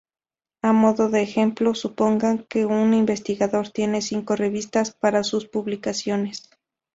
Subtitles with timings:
[0.63, 6.49] A modo de ejemplo, suponga que un investigador tiene cinco revistas para sus publicaciones.